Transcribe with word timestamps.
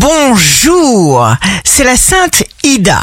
Bonjour, 0.00 1.28
c'est 1.62 1.84
la 1.84 1.94
Sainte 1.94 2.44
Ida. 2.62 3.02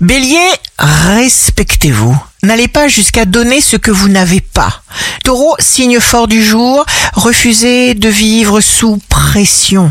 Bélier, 0.00 0.38
respectez-vous. 0.78 2.16
N'allez 2.44 2.68
pas 2.68 2.86
jusqu'à 2.86 3.24
donner 3.24 3.60
ce 3.60 3.76
que 3.76 3.90
vous 3.90 4.08
n'avez 4.08 4.40
pas. 4.40 4.82
Taureau, 5.24 5.56
signe 5.58 5.98
fort 5.98 6.28
du 6.28 6.44
jour, 6.44 6.86
refusez 7.14 7.94
de 7.94 8.08
vivre 8.08 8.60
sous 8.60 9.00
pression. 9.08 9.90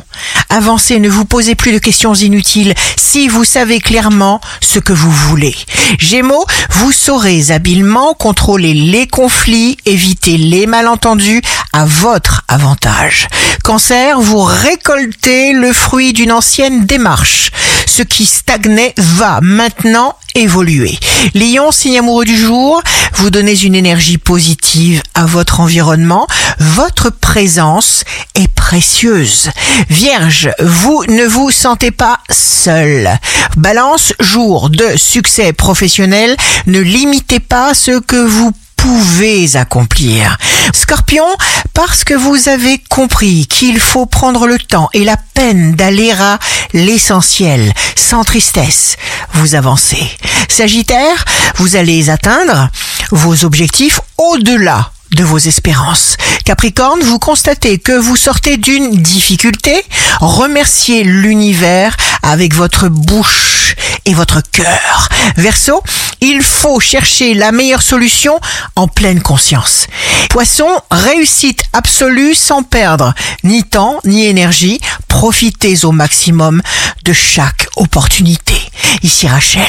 Avancez, 0.50 1.00
ne 1.00 1.10
vous 1.10 1.26
posez 1.26 1.56
plus 1.56 1.74
de 1.74 1.80
questions 1.80 2.14
inutiles 2.14 2.74
si 2.96 3.28
vous 3.28 3.44
savez 3.44 3.82
clairement 3.82 4.40
ce 4.62 4.80
que 4.80 4.94
vous 4.94 5.12
voulez. 5.12 5.56
Gémeaux, 6.00 6.46
vous 6.72 6.94
saurez 6.94 7.52
habilement 7.52 8.14
contrôler 8.14 8.74
les 8.74 9.08
conflits, 9.08 9.76
éviter 9.86 10.38
les 10.38 10.66
malentendus 10.66 11.42
à 11.74 11.86
votre 11.86 12.44
avantage. 12.48 13.28
Cancer, 13.64 14.20
vous 14.20 14.42
récoltez 14.42 15.54
le 15.54 15.74
fruit 15.74 16.14
d'une 16.14 16.32
ancienne 16.32 16.86
démarche. 16.86 17.52
Ce 17.86 18.02
qui 18.02 18.26
stagnait 18.26 18.94
va 18.98 19.40
maintenant 19.42 20.16
évoluer. 20.36 20.98
Lion, 21.34 21.72
signe 21.72 22.00
amoureux 22.00 22.26
du 22.26 22.38
jour, 22.38 22.82
vous 23.16 23.30
donnez 23.30 23.60
une 23.64 23.76
énergie 23.76 24.18
positive 24.18 25.02
à 25.14 25.26
votre 25.26 25.60
environnement. 25.60 26.28
Votre 26.60 27.10
présence 27.10 28.04
est 28.36 28.48
précieuse. 28.48 29.50
Vierge, 29.90 30.52
vous 30.60 31.04
ne 31.10 31.26
vous 31.26 31.52
sentez 31.52 31.92
pas 31.92 32.20
seul. 32.30 33.10
Balance, 33.58 34.14
jour 34.20 34.70
de 34.70 34.96
succès 34.96 35.54
professionnel, 35.54 36.36
ne 36.68 36.80
limitez 36.80 37.40
pas 37.40 37.74
ce 37.74 38.00
que 38.00 38.24
vous 38.24 38.52
pouvez 38.76 39.56
accomplir. 39.56 40.38
Scorpion, 40.78 41.26
parce 41.74 42.04
que 42.04 42.14
vous 42.14 42.50
avez 42.50 42.78
compris 42.78 43.48
qu'il 43.48 43.80
faut 43.80 44.06
prendre 44.06 44.46
le 44.46 44.60
temps 44.60 44.90
et 44.94 45.04
la 45.04 45.18
peine 45.18 45.74
d'aller 45.74 46.12
à 46.12 46.38
l'essentiel, 46.72 47.74
sans 47.96 48.24
tristesse, 48.24 48.96
vous 49.34 49.56
avancez. 49.56 50.08
Sagittaire, 50.48 51.26
vous 51.56 51.76
allez 51.78 52.12
atteindre 52.12 52.70
vos 53.12 53.44
objectifs 53.44 54.02
au-delà 54.20 54.92
de 55.12 55.24
vos 55.24 55.38
espérances. 55.38 56.18
Capricorne, 56.46 57.02
vous 57.02 57.20
constatez 57.20 57.78
que 57.80 57.92
vous 57.92 58.16
sortez 58.16 58.58
d'une 58.58 59.02
difficulté, 59.02 59.84
remerciez 60.20 61.04
l'univers 61.04 61.96
avec 62.24 62.54
votre 62.54 62.88
bouche 62.88 63.76
et 64.06 64.14
votre 64.14 64.42
cœur. 64.52 65.10
Verseau, 65.36 65.84
il 66.22 66.42
faut 66.42 66.80
chercher 66.80 67.34
la 67.34 67.52
meilleure 67.52 67.82
solution 67.82 68.40
en 68.76 68.88
pleine 68.88 69.22
conscience. 69.22 69.88
Poisson, 70.30 70.70
réussite 70.92 71.64
absolue 71.74 72.34
sans 72.34 72.64
perdre 72.64 73.14
ni 73.44 73.64
temps 73.64 74.00
ni 74.06 74.26
énergie. 74.26 74.80
Profitez 75.08 75.86
au 75.86 75.92
maximum 75.92 76.62
de 77.04 77.14
chaque 77.14 77.68
opportunité. 77.76 78.56
Ici 79.04 79.28
Rachel, 79.28 79.62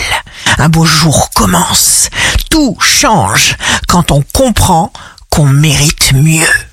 un 0.58 0.68
beau 0.68 0.84
jour 0.84 1.30
commence. 1.34 2.08
Tout 2.50 2.76
change 2.80 3.56
quand 3.86 4.10
on 4.10 4.22
comprend 4.32 4.92
qu'on 5.38 5.46
mérite 5.46 6.14
mieux. 6.14 6.58